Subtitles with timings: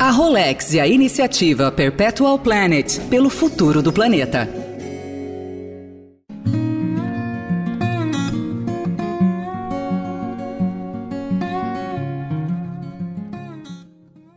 [0.00, 4.48] A Rolex e a iniciativa Perpetual Planet pelo futuro do planeta.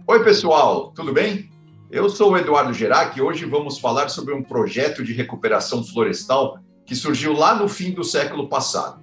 [0.05, 1.49] Oi, pessoal, tudo bem?
[1.89, 6.59] Eu sou o Eduardo Gerac e hoje vamos falar sobre um projeto de recuperação florestal
[6.85, 9.02] que surgiu lá no fim do século passado.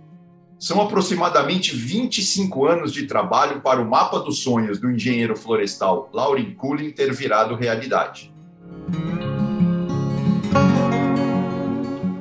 [0.60, 6.54] São aproximadamente 25 anos de trabalho para o mapa dos sonhos do engenheiro florestal Lauren
[6.54, 8.30] Cullen ter virado realidade.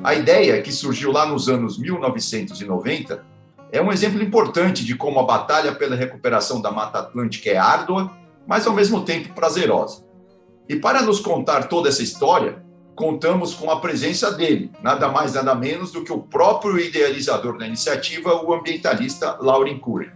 [0.01, 3.25] A ideia, que surgiu lá nos anos 1990,
[3.73, 8.09] é um exemplo importante de como a batalha pela recuperação da Mata Atlântica é árdua,
[8.47, 10.05] mas ao mesmo tempo prazerosa.
[10.69, 12.63] E para nos contar toda essa história,
[12.99, 17.65] contamos com a presença dele, nada mais nada menos do que o próprio idealizador da
[17.65, 20.11] iniciativa, o ambientalista Lauren Cury.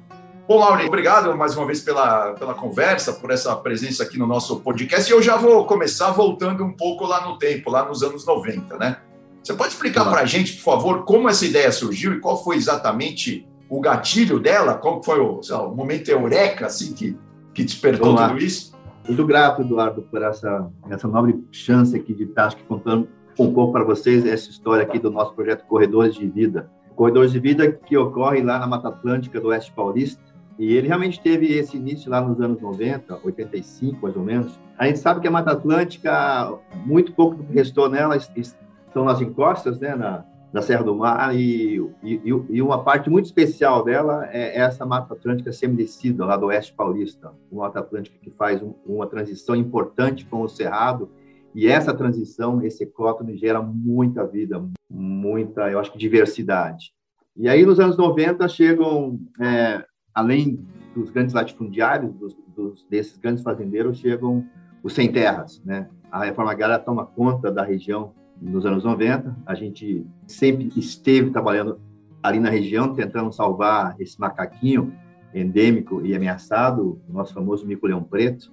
[0.46, 4.60] Bom, Lauren, obrigado mais uma vez pela, pela conversa, por essa presença aqui no nosso
[4.60, 5.10] podcast.
[5.10, 8.78] E eu já vou começar voltando um pouco lá no tempo, lá nos anos 90,
[8.78, 8.98] né?
[9.42, 12.58] Você pode explicar para a gente, por favor, como essa ideia surgiu e qual foi
[12.58, 14.74] exatamente o gatilho dela?
[14.74, 17.18] Qual foi o, lá, o momento eureka assim, que,
[17.54, 18.73] que despertou tudo isso?
[19.06, 23.84] Muito grato, Eduardo, por essa, essa nobre chance aqui de estar contando um pouco para
[23.84, 26.70] vocês essa história aqui do nosso projeto Corredores de Vida.
[26.96, 30.22] Corredores de Vida que ocorre lá na Mata Atlântica do Oeste Paulista.
[30.58, 34.60] E ele realmente teve esse início lá nos anos 90, 85 mais ou menos.
[34.78, 36.54] A gente sabe que a Mata Atlântica,
[36.86, 41.36] muito pouco do que restou nela estão nas encostas, né, na, da Serra do Mar,
[41.36, 46.46] e, e, e, uma parte muito especial dela é essa Mata Atlântica semidescida, lá do
[46.46, 51.10] Oeste Paulista, uma Mata Atlântica que faz um, uma transição importante com o Cerrado,
[51.56, 56.94] e essa transição, esse ecótono, gera muita vida, muita, eu acho que, diversidade.
[57.36, 60.64] E aí, nos anos 90, chegam, é, além
[60.96, 64.46] dos grandes latifundiários, dos, dos, desses grandes fazendeiros, chegam
[64.84, 65.90] os sem terras, né?
[66.12, 68.14] A reforma agrária toma conta da região
[68.44, 69.36] nos anos 90.
[69.46, 71.80] A gente sempre esteve trabalhando
[72.22, 74.94] ali na região, tentando salvar esse macaquinho
[75.34, 78.52] endêmico e ameaçado, o nosso famoso mico-leão preto.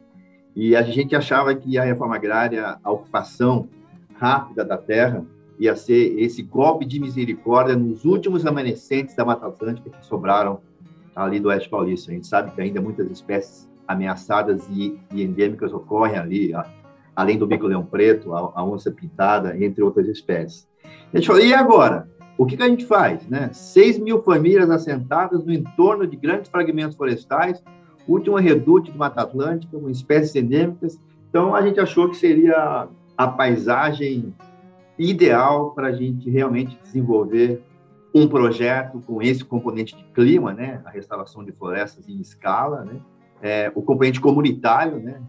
[0.57, 3.69] E a gente achava que a reforma agrária, a ocupação
[4.15, 5.25] rápida da terra,
[5.59, 10.61] ia ser esse golpe de misericórdia nos últimos remanescentes da Mata Atlântica que sobraram
[11.15, 12.11] ali do Oeste Paulista.
[12.11, 16.55] A gente sabe que ainda muitas espécies ameaçadas e, e endêmicas ocorrem ali,
[17.15, 20.69] além do bico-leão preto, a, a, onça pintada, entre outras espécies.
[21.13, 22.09] E agora?
[22.39, 23.27] O que, que a gente faz?
[23.29, 23.51] Né?
[23.53, 27.63] 6 mil famílias assentadas no entorno de grandes fragmentos florestais,
[28.09, 30.99] último reduto de Mata Atlântica, com espécies endêmicas.
[31.29, 34.35] Então, a gente achou que seria a paisagem
[34.99, 37.63] ideal para a gente realmente desenvolver
[38.15, 43.01] um projeto com esse componente de clima, né, a restauração de florestas em escala, né,
[43.41, 45.21] é, o componente comunitário, né,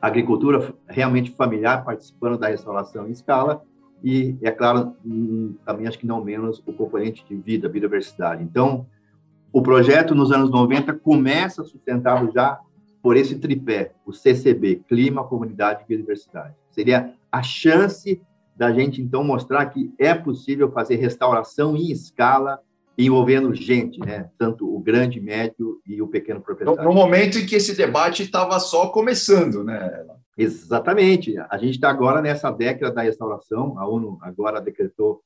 [0.00, 3.62] agricultura realmente familiar participando da restauração em escala
[4.02, 8.42] e, é claro, hum, também acho que não menos o componente de vida, biodiversidade.
[8.42, 8.86] Então,
[9.52, 12.60] o projeto nos anos 90 começa sustentado já
[13.02, 16.54] por esse tripé, o CCB, Clima, Comunidade e Biodiversidade.
[16.70, 18.20] Seria a chance
[18.54, 22.60] da gente, então, mostrar que é possível fazer restauração em escala
[22.98, 24.30] envolvendo gente, né?
[24.38, 26.82] tanto o grande, médio e o pequeno proprietário.
[26.82, 30.06] No momento em que esse debate estava só começando, né?
[30.36, 31.34] Exatamente.
[31.50, 35.22] A gente está agora nessa década da restauração, a ONU agora decretou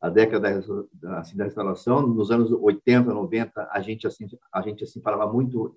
[0.00, 0.62] a década
[0.94, 2.06] da, assim, da restauração.
[2.06, 5.76] Nos anos 80, 90, a gente assim, a gente assim falava muito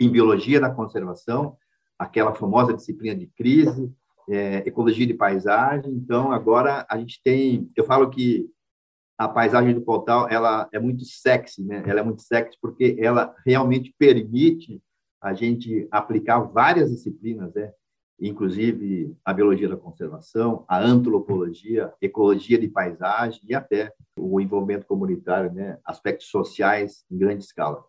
[0.00, 1.56] em biologia da conservação,
[1.98, 3.92] aquela famosa disciplina de crise,
[4.28, 5.92] é, ecologia de paisagem.
[5.92, 8.48] Então, agora a gente tem, eu falo que
[9.18, 11.82] a paisagem do Pontal ela é muito sexy, né?
[11.86, 14.82] Ela é muito sexy porque ela realmente permite
[15.20, 17.72] a gente aplicar várias disciplinas, né?
[18.20, 25.52] Inclusive a biologia da conservação, a antropologia, ecologia de paisagem e até o envolvimento comunitário,
[25.52, 25.78] né?
[25.84, 27.84] Aspectos sociais em grande escala.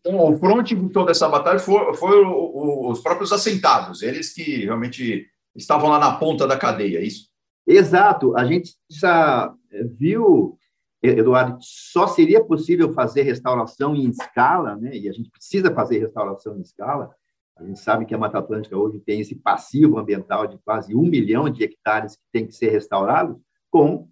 [0.00, 4.32] Então, o fronte de toda essa batalha foi, foi o, o, os próprios assentados, eles
[4.32, 7.28] que realmente estavam lá na ponta da cadeia, é isso?
[7.66, 8.34] Exato.
[8.36, 9.52] A gente já
[9.98, 10.57] viu
[11.02, 14.96] Eduardo, só seria possível fazer restauração em escala, né?
[14.96, 17.14] e a gente precisa fazer restauração em escala.
[17.56, 21.02] A gente sabe que a Mata Atlântica hoje tem esse passivo ambiental de quase um
[21.02, 23.36] milhão de hectares que tem que ser restaurados
[23.70, 24.08] com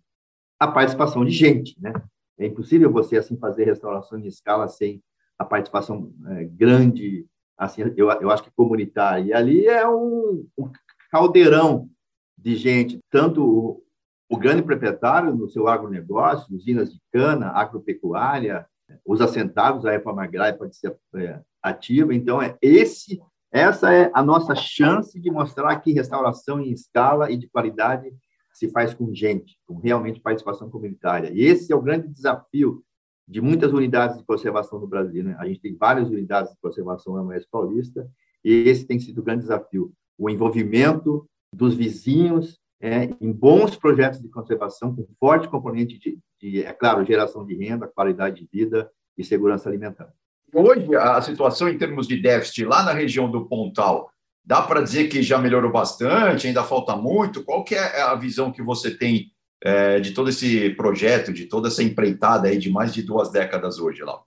[0.58, 1.80] a participação de gente.
[1.80, 1.92] Né?
[2.38, 5.02] É impossível você assim fazer restauração em escala sem
[5.38, 7.26] a participação é, grande,
[7.58, 9.24] assim, eu, eu acho que comunitária.
[9.24, 10.70] E ali é um, um
[11.10, 11.88] caldeirão
[12.36, 13.82] de gente, tanto
[14.28, 18.66] o grande proprietário no seu agronegócio, usinas de cana, agropecuária,
[19.04, 22.14] os assentados, a reforma agrária pode ser é, ativa.
[22.14, 23.20] Então, é esse
[23.52, 28.12] essa é a nossa chance de mostrar que restauração em escala e de qualidade
[28.52, 31.30] se faz com gente, com realmente participação comunitária.
[31.32, 32.82] E esse é o grande desafio
[33.26, 35.24] de muitas unidades de conservação no Brasil.
[35.24, 35.36] Né?
[35.38, 38.06] A gente tem várias unidades de conservação na Oeste Paulista,
[38.44, 44.20] e esse tem sido o grande desafio: o envolvimento dos vizinhos é, em bons projetos
[44.20, 48.90] de conservação, com forte componente de, de, é claro, geração de renda, qualidade de vida
[49.16, 50.12] e segurança alimentar.
[50.52, 54.10] Hoje, a situação em termos de déficit lá na região do Pontal,
[54.44, 57.42] dá para dizer que já melhorou bastante, ainda falta muito?
[57.42, 59.32] Qual que é a visão que você tem
[59.62, 63.78] é, de todo esse projeto, de toda essa empreitada aí de mais de duas décadas
[63.78, 64.20] hoje, lá?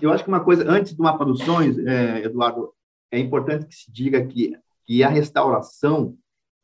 [0.00, 2.72] Eu acho que uma coisa, antes do mapa dos sonhos, é, Eduardo,
[3.10, 6.16] é importante que se diga que, que a restauração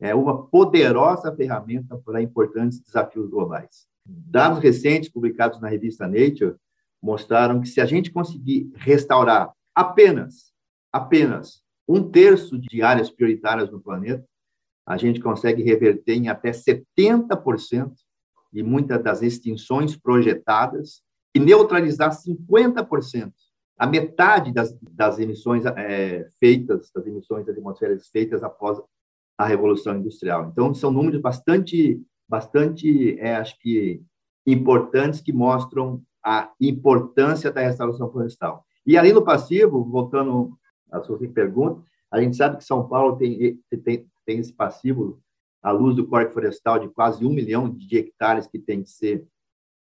[0.03, 3.87] é uma poderosa ferramenta para importantes desafios globais.
[4.05, 6.55] Dados recentes publicados na revista Nature
[7.01, 10.51] mostraram que se a gente conseguir restaurar apenas,
[10.91, 14.25] apenas um terço de áreas prioritárias no planeta,
[14.85, 17.93] a gente consegue reverter em até 70%
[18.51, 21.01] de muitas das extinções projetadas
[21.33, 23.31] e neutralizar 50%,
[23.79, 28.81] a metade das, das emissões é, feitas, das emissões atmosféricas feitas após
[29.43, 30.49] a Revolução Industrial.
[30.51, 34.01] Então, são números bastante, bastante é, acho que,
[34.45, 38.65] importantes que mostram a importância da restauração florestal.
[38.85, 40.57] E ali no passivo, voltando
[40.91, 41.81] à sua pergunta,
[42.11, 45.19] a gente sabe que São Paulo tem, tem, tem esse passivo,
[45.61, 49.25] à luz do Código Florestal, de quase um milhão de hectares que tem que ser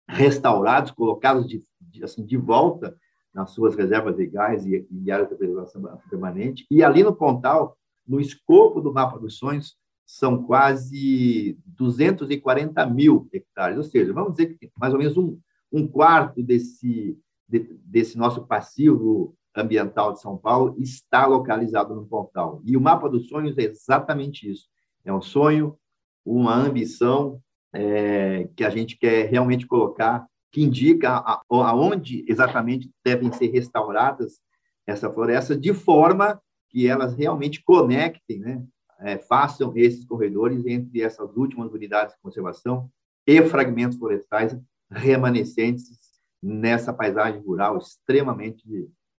[0.07, 2.95] restaurados, colocados de, de, assim, de volta
[3.33, 6.65] nas suas reservas legais e, e áreas de preservação permanente.
[6.69, 7.75] E ali no Pontal,
[8.07, 9.75] no escopo do mapa dos sonhos,
[10.05, 15.39] são quase 240 mil hectares, ou seja, vamos dizer que mais ou menos um,
[15.71, 17.17] um quarto desse,
[17.47, 22.61] de, desse nosso passivo ambiental de São Paulo está localizado no Pontal.
[22.65, 24.67] E o mapa dos sonhos é exatamente isso.
[25.03, 25.77] É um sonho,
[26.25, 27.41] uma ambição
[27.73, 34.41] é, que a gente quer realmente colocar, que indica aonde exatamente devem ser restauradas
[34.85, 38.63] essa floresta, de forma que elas realmente conectem, né,
[38.99, 42.89] é, façam esses corredores entre essas últimas unidades de conservação
[43.25, 44.55] e fragmentos florestais
[44.89, 45.99] remanescentes
[46.41, 48.63] nessa paisagem rural extremamente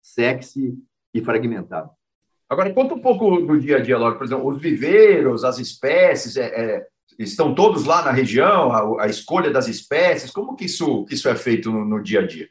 [0.01, 0.77] sexy
[1.13, 1.89] e fragmentado.
[2.49, 4.15] Agora, conta um pouco do dia a dia, Laura.
[4.15, 9.07] Por exemplo, os viveiros, as espécies, é, é, estão todos lá na região, a, a,
[9.07, 12.49] escolha das espécies, como que isso, isso é feito no, no, dia a dia?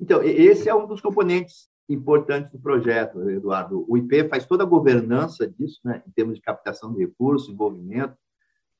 [0.00, 3.84] Então, esse é um dos componentes importantes do projeto, Eduardo.
[3.88, 8.16] O IP faz toda a governança disso, né, em termos de captação de recursos, envolvimento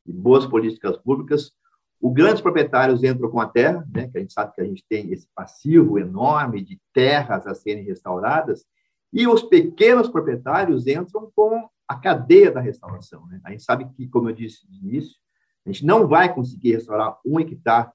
[0.07, 1.53] e boas políticas públicas.
[2.01, 4.85] Os grandes proprietários entram com a terra, né, que a gente sabe que a gente
[4.89, 8.65] tem esse passivo enorme de terras a serem restauradas,
[9.13, 13.27] e os pequenos proprietários entram com a cadeia da restauração.
[13.27, 13.41] Né?
[13.45, 15.17] A gente sabe que, como eu disse no início,
[15.65, 17.91] a gente não vai conseguir restaurar um hectare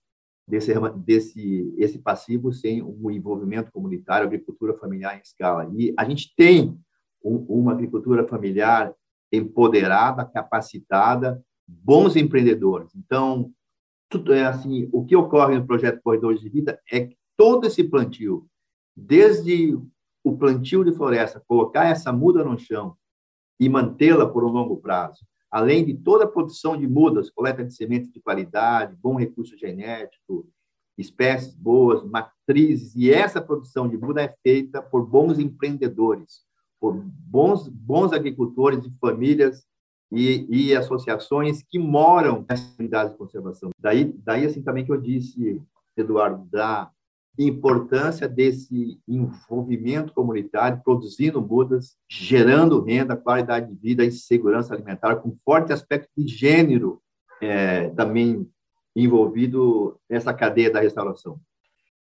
[0.50, 5.69] desse, desse esse passivo sem o envolvimento comunitário, agricultura familiar em escala.
[5.74, 6.78] E a gente tem
[7.24, 8.94] um, uma agricultura familiar
[9.31, 12.92] empoderada, capacitada, bons empreendedores.
[12.96, 13.51] Então,
[14.10, 17.84] tudo é assim, o que ocorre no projeto Corredores de Vida é que todo esse
[17.84, 18.48] plantio,
[18.98, 19.80] desde
[20.24, 22.95] o plantio de floresta, colocar essa muda no chão
[23.60, 25.19] e mantê-la por um longo prazo,
[25.51, 30.47] além de toda a produção de mudas, coleta de sementes de qualidade, bom recurso genético,
[30.97, 36.42] espécies boas, matrizes, e essa produção de muda é feita por bons empreendedores,
[36.80, 39.66] por bons, bons agricultores e famílias
[40.12, 43.69] e, e associações que moram nessas unidades de conservação.
[43.80, 45.62] Daí, daí assim também que eu disse,
[45.95, 46.92] Eduardo, da
[47.48, 55.38] importância desse envolvimento comunitário, produzindo mudas, gerando renda, qualidade de vida e segurança alimentar, com
[55.46, 57.02] forte aspecto de gênero
[57.42, 58.46] é, também
[58.96, 61.40] envolvido nessa cadeia da restauração.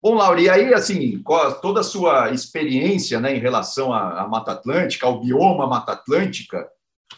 [0.02, 1.22] Bom, Laura, e aí, assim,
[1.60, 6.68] toda a sua experiência né, em relação à, Mata Atlântica, ao bioma Mata Atlântica,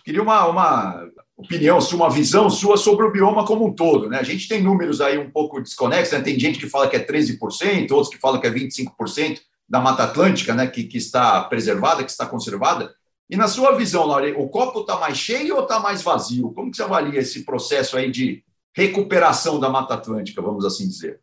[0.04, 4.09] Queria uma, uma opinião uma visão sua sobre o bioma como um todo.
[4.09, 4.18] Né?
[4.18, 6.25] A gente tem números aí um pouco desconexos, né?
[6.25, 10.04] tem gente que fala que é 13%, outros que falam que é 25% da Mata
[10.04, 10.66] Atlântica né?
[10.66, 12.92] que, que está preservada, que está conservada.
[13.30, 16.52] E na sua visão, Laura, o copo está mais cheio ou está mais vazio?
[16.52, 18.42] Como que você avalia esse processo aí de
[18.75, 21.21] recuperação da Mata Atlântica, vamos assim dizer?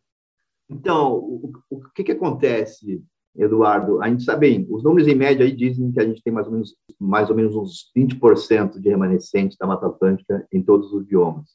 [0.70, 3.02] Então, o, o que, que acontece
[3.38, 6.32] Eduardo, a gente sabe bem, os números em média aí dizem que a gente tem
[6.32, 10.92] mais ou menos, mais ou menos uns 20% de remanescentes da Mata Atlântica em todos
[10.92, 11.50] os biomas.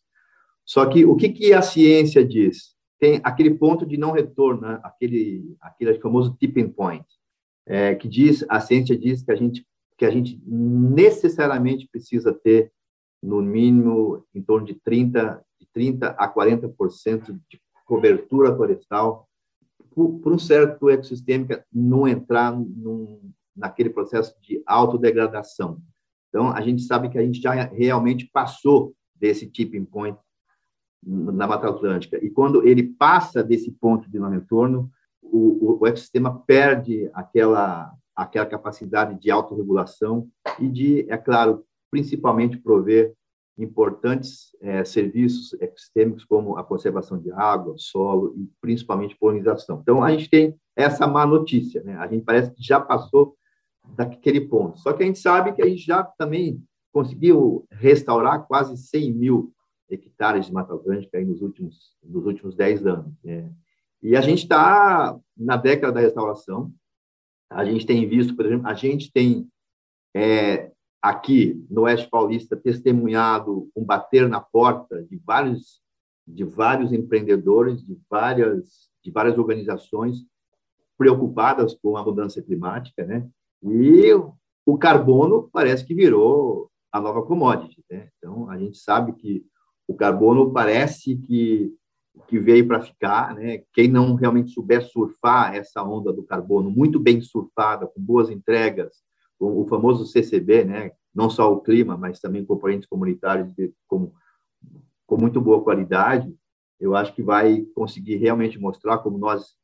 [0.65, 2.75] Só que o que, que a ciência diz?
[2.99, 4.79] Tem aquele ponto de não retorno, né?
[4.83, 7.05] aquele, aquele famoso tipping point,
[7.65, 9.65] é, que diz, a ciência diz que a gente
[10.01, 12.71] que a gente necessariamente precisa ter,
[13.21, 19.29] no mínimo, em torno de 30, de 30 a 40% de cobertura florestal,
[19.93, 25.81] por, por, um certo ecossistema não entrar num, naquele processo de autodegradação.
[26.29, 30.17] Então, a gente sabe que a gente já realmente passou desse tipping point
[31.03, 32.23] na Mata Atlântica.
[32.23, 34.89] E quando ele passa desse ponto de não retorno,
[35.21, 40.29] o, o, o ecossistema perde aquela, aquela capacidade de autorregulação
[40.59, 43.13] e de, é claro, principalmente prover
[43.57, 49.79] importantes é, serviços ecossistêmicos como a conservação de água, solo e principalmente polinização.
[49.81, 51.95] Então, a gente tem essa má notícia, né?
[51.97, 53.35] A gente parece que já passou
[53.95, 54.79] daquele ponto.
[54.79, 59.53] Só que a gente sabe que a gente já também conseguiu restaurar quase 100 mil
[59.89, 63.13] hectares de Mata Atlântica aí nos últimos, nos últimos 10 anos.
[63.23, 63.51] Né?
[64.01, 66.71] E a gente está na década da restauração.
[67.49, 69.47] A gente tem visto, por exemplo, a gente tem
[70.15, 75.81] é, aqui no Oeste Paulista testemunhado um bater na porta de vários
[76.27, 80.25] de vários empreendedores, de várias de várias organizações
[80.97, 83.27] preocupadas com a mudança climática, né?
[83.63, 84.11] E
[84.65, 87.83] o carbono parece que virou a nova commodity.
[87.89, 88.09] Né?
[88.17, 89.43] Então, a gente sabe que
[89.87, 91.73] o carbono parece que,
[92.27, 93.35] que veio para ficar.
[93.35, 93.63] Né?
[93.73, 99.01] Quem não realmente souber surfar essa onda do carbono, muito bem surfada, com boas entregas,
[99.41, 100.91] o famoso CCB, né?
[101.13, 104.11] não só o clima, mas também componentes comunitários de, com,
[105.05, 106.33] com muito boa qualidade,
[106.79, 109.55] eu acho que vai conseguir realmente mostrar como nós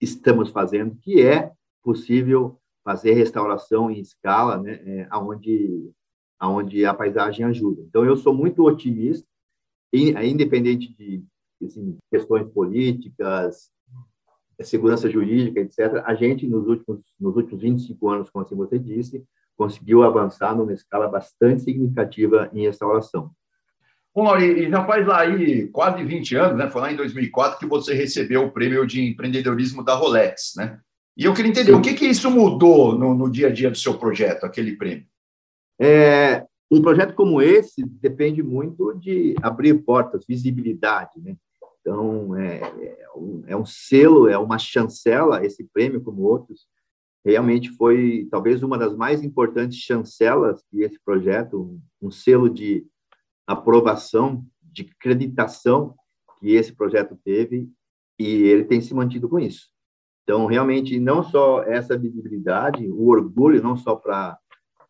[0.00, 5.90] estamos fazendo, que é possível fazer restauração em escala, né, é, aonde,
[6.38, 7.82] aonde a paisagem ajuda.
[7.82, 9.26] Então, eu sou muito otimista,
[9.92, 11.24] independente de
[11.62, 13.70] assim, questões políticas,
[14.62, 19.24] segurança jurídica, etc., a gente, nos últimos, nos últimos 25 anos, como assim você disse,
[19.56, 23.30] conseguiu avançar numa escala bastante significativa em restauração.
[24.14, 26.70] Bom, Lauri, já faz lá aí quase 20 anos, né?
[26.70, 30.78] Foi lá em 2004 que você recebeu o prêmio de empreendedorismo da Rolex, né?
[31.16, 31.78] E eu queria entender Sim.
[31.78, 35.06] o que, que isso mudou no, no, dia a dia do seu projeto, aquele prêmio.
[35.80, 41.36] É, um projeto como esse depende muito de abrir portas, visibilidade, né?
[41.84, 46.66] Então, é, é, um, é um selo, é uma chancela, esse prêmio, como outros.
[47.22, 51.60] Realmente foi, talvez, uma das mais importantes chancelas que esse projeto,
[52.00, 52.86] um, um selo de
[53.46, 55.94] aprovação, de acreditação
[56.40, 57.68] que esse projeto teve,
[58.18, 59.68] e ele tem se mantido com isso.
[60.22, 64.38] Então, realmente, não só essa visibilidade, o orgulho, não só para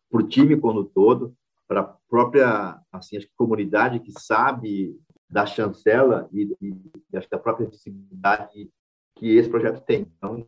[0.09, 1.35] o time como todo,
[1.67, 4.97] para a própria assim, comunidade que sabe
[5.29, 8.69] da chancela e, e, e da própria visibilidade
[9.15, 10.11] que esse projeto tem.
[10.17, 10.47] Então,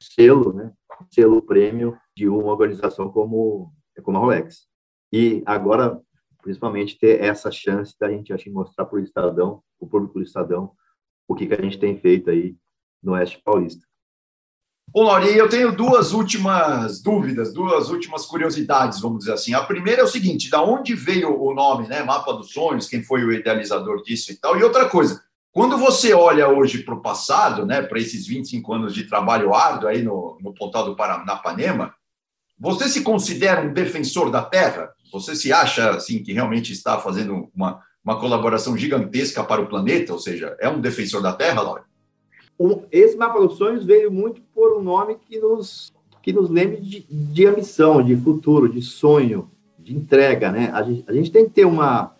[0.00, 0.72] selo, né?
[1.10, 4.66] Selo prêmio de uma organização como, como a Rolex.
[5.12, 6.00] E agora,
[6.42, 10.72] principalmente, ter essa chance da gente acho, mostrar para o Estadão, o público do Estadão,
[11.28, 12.56] o que, que a gente tem feito aí
[13.02, 13.86] no Oeste Paulista.
[14.96, 19.52] Ô, Lauri, eu tenho duas últimas dúvidas, duas últimas curiosidades, vamos dizer assim.
[19.52, 22.04] A primeira é o seguinte: da onde veio o nome, né?
[22.04, 24.56] Mapa dos Sonhos, quem foi o idealizador disso e tal.
[24.56, 25.20] E outra coisa,
[25.50, 29.88] quando você olha hoje para o passado, né, para esses 25 anos de trabalho árduo
[29.88, 31.92] aí no, no Pontal do Paranapanema,
[32.56, 34.90] você se considera um defensor da Terra?
[35.12, 40.12] Você se acha assim que realmente está fazendo uma, uma colaboração gigantesca para o planeta?
[40.12, 41.84] Ou seja, é um defensor da Terra, Laura?
[42.90, 45.92] Esse mapa dos sonhos veio muito por um nome que nos
[46.22, 50.70] que nos lembre de, de ambição, de futuro, de sonho, de entrega, né?
[50.72, 52.14] A gente, a gente tem que ter uma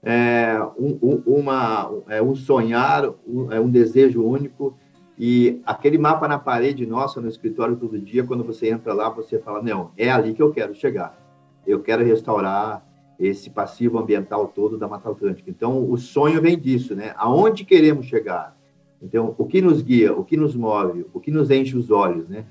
[0.00, 4.76] é, um, uma é, um sonhar, um, é, um desejo único
[5.18, 9.38] e aquele mapa na parede nossa no escritório todo dia, quando você entra lá, você
[9.38, 11.18] fala não, é ali que eu quero chegar.
[11.66, 12.84] Eu quero restaurar
[13.18, 15.48] esse passivo ambiental todo da Mata Atlântica.
[15.48, 17.14] Então, o sonho vem disso, né?
[17.16, 18.56] Aonde queremos chegar?
[19.02, 22.28] Então, o que nos guia, o que nos move, o que nos enche os olhos,
[22.28, 22.46] né?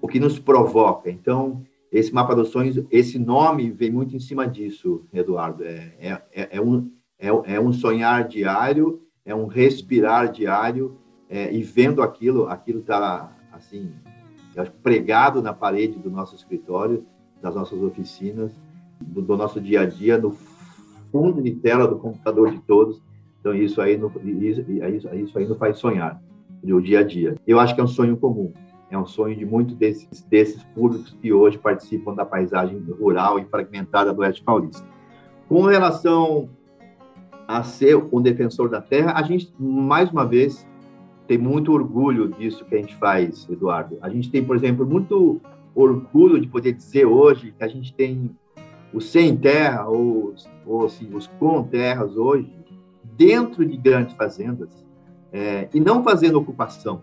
[0.00, 1.10] O que nos provoca.
[1.10, 5.62] Então, esse mapa dos sonhos, esse nome vem muito em cima disso, Eduardo.
[5.62, 10.96] É, é, é, é um, é, é, um sonhar diário, é um respirar diário,
[11.28, 13.92] é, e vendo aquilo, aquilo está, assim,
[14.82, 17.04] pregado na parede do nosso escritório,
[17.42, 18.52] das nossas oficinas,
[19.00, 20.36] do, do nosso dia a dia, no
[21.12, 23.02] fundo de tela do computador de todos,
[23.40, 26.20] então, isso aí, não, isso, isso aí não faz sonhar
[26.62, 27.34] o dia a dia.
[27.46, 28.52] Eu acho que é um sonho comum.
[28.90, 33.44] É um sonho de muitos desses, desses públicos que hoje participam da paisagem rural e
[33.46, 34.86] fragmentada do Oeste Paulista.
[35.48, 36.50] Com relação
[37.48, 40.66] a ser um defensor da terra, a gente, mais uma vez,
[41.26, 43.96] tem muito orgulho disso que a gente faz, Eduardo.
[44.02, 45.40] A gente tem, por exemplo, muito
[45.74, 48.30] orgulho de poder dizer hoje que a gente tem
[48.92, 50.34] os sem terra ou,
[50.66, 52.59] ou assim, os com terras hoje
[53.20, 54.70] dentro de grandes fazendas
[55.30, 57.02] é, e não fazendo ocupação,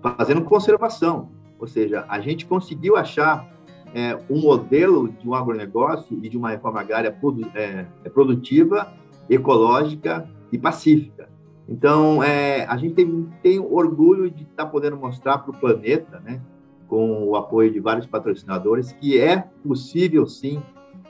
[0.00, 1.30] fazendo conservação.
[1.58, 3.52] Ou seja, a gente conseguiu achar
[3.92, 8.92] é, um modelo de um agronegócio e de uma reforma agrária produ é, é, produtiva,
[9.28, 11.28] ecológica e pacífica.
[11.68, 16.20] Então, é, a gente tem, tem orgulho de estar tá podendo mostrar para o planeta,
[16.20, 16.40] né,
[16.86, 20.62] com o apoio de vários patrocinadores, que é possível, sim,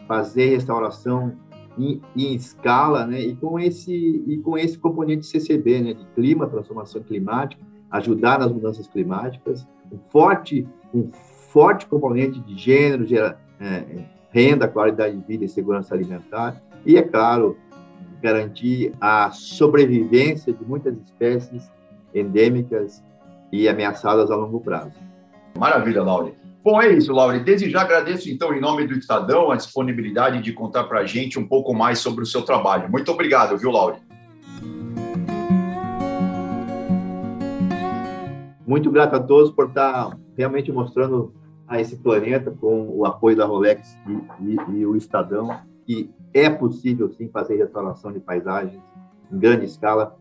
[0.06, 1.36] fazer restauração
[1.78, 3.92] em, em, escala, né, e com esse
[4.26, 9.98] e com esse componente CCB, né, de clima, transformação climática, ajudar nas mudanças climáticas, um
[10.10, 16.62] forte um forte componente de gênero, gera, é, renda, qualidade de vida e segurança alimentar,
[16.84, 17.56] e, é claro,
[18.22, 21.70] garantir a sobrevivência de muitas espécies
[22.14, 23.04] endêmicas
[23.52, 24.94] e ameaçadas a longo prazo.
[25.56, 26.34] Maravilha, Laure.
[26.62, 27.40] Bom, é isso, Laure.
[27.40, 31.38] Desde já agradeço, então, em nome do Estadão, a disponibilidade de contar para a gente
[31.38, 32.90] um pouco mais sobre o seu trabalho.
[32.90, 33.98] Muito obrigado, viu, Laure?
[38.66, 41.32] Muito grato a todos por estar realmente mostrando
[41.66, 46.50] a esse planeta com o apoio da Rolex e, e, e o Estadão que é
[46.50, 48.82] possível sim fazer restauração de paisagens
[49.32, 50.14] em grande escala,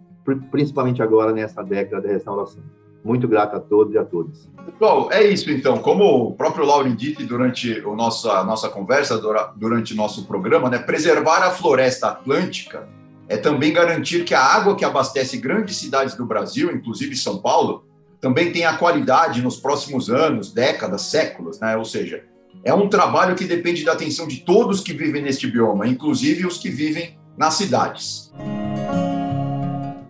[0.49, 2.63] principalmente agora nessa década de restauração.
[3.07, 4.49] Muito grato a todos e a todas.
[4.65, 5.77] Pessoal, é isso então.
[5.77, 9.17] Como o próprio Lauro disse durante a nossa conversa,
[9.55, 12.85] durante nosso programa, né, preservar a floresta atlântica
[13.29, 17.85] é também garantir que a água que abastece grandes cidades do Brasil, inclusive São Paulo,
[18.19, 21.77] também tenha qualidade nos próximos anos, décadas, séculos, né?
[21.77, 22.25] Ou seja,
[22.61, 26.57] é um trabalho que depende da atenção de todos que vivem neste bioma, inclusive os
[26.57, 28.33] que vivem nas cidades.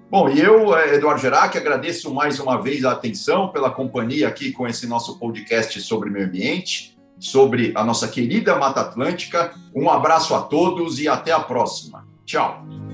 [0.10, 4.54] Bom, e eu, eh, Eduardo Gerac, agradeço mais uma vez a atenção pela companhia aqui
[4.54, 9.54] com esse nosso podcast sobre meio ambiente, sobre a nossa querida Mata Atlântica.
[9.76, 12.08] Um abraço a todos e até a próxima.
[12.26, 12.87] Tchau.